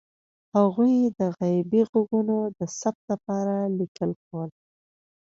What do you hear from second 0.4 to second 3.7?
هغوی د غیبي غږونو د ثبت لپاره